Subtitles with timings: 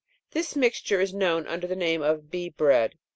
[0.31, 2.95] This mixture is known under the name of bee bread.